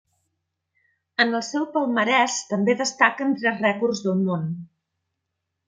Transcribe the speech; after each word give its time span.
En 1.25 1.35
el 1.39 1.43
seu 1.47 1.67
palmarès 1.75 2.39
també 2.53 2.77
destaquen 2.81 3.37
tres 3.43 3.63
rècords 3.69 4.05
del 4.09 4.21
món. 4.27 4.51